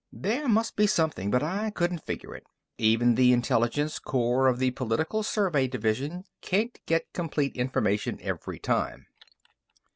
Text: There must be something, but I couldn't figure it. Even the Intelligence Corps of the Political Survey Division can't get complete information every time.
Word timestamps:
There 0.11 0.47
must 0.47 0.75
be 0.75 0.87
something, 0.87 1.29
but 1.29 1.43
I 1.43 1.69
couldn't 1.69 2.01
figure 2.07 2.33
it. 2.33 2.43
Even 2.79 3.13
the 3.13 3.31
Intelligence 3.33 3.99
Corps 3.99 4.47
of 4.47 4.57
the 4.57 4.71
Political 4.71 5.21
Survey 5.21 5.67
Division 5.67 6.23
can't 6.41 6.79
get 6.87 7.13
complete 7.13 7.55
information 7.55 8.17
every 8.19 8.57
time. 8.57 9.05